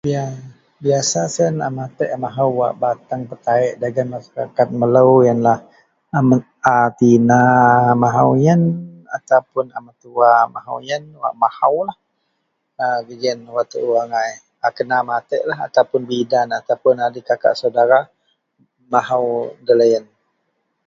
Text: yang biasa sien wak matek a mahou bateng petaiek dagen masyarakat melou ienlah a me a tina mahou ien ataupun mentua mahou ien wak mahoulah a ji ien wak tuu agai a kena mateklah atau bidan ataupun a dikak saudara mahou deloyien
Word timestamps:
yang 0.15 0.33
biasa 0.83 1.19
sien 1.33 1.55
wak 1.61 1.71
matek 1.77 2.09
a 2.15 2.17
mahou 2.23 2.51
bateng 2.81 3.21
petaiek 3.29 3.73
dagen 3.81 4.07
masyarakat 4.13 4.67
melou 4.79 5.11
ienlah 5.27 5.59
a 6.17 6.19
me 6.27 6.37
a 6.75 6.77
tina 6.99 7.39
mahou 8.01 8.31
ien 8.45 8.61
ataupun 9.17 9.65
mentua 9.85 10.31
mahou 10.55 10.77
ien 10.89 11.03
wak 11.21 11.33
mahoulah 11.41 11.97
a 12.83 12.85
ji 13.05 13.15
ien 13.23 13.39
wak 13.55 13.65
tuu 13.71 13.93
agai 14.03 14.31
a 14.65 14.67
kena 14.77 14.97
mateklah 15.09 15.59
atau 15.65 15.99
bidan 16.09 16.47
ataupun 16.59 16.95
a 17.03 17.07
dikak 17.15 17.53
saudara 17.61 17.99
mahou 18.93 19.25
deloyien 19.65 20.05